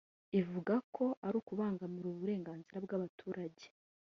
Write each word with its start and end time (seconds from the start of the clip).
ivuga 0.39 0.73
ko 0.95 1.05
ari 1.25 1.35
ukubangamira 1.41 2.05
uburenganzira 2.09 2.77
bw’abaturage 2.85 3.65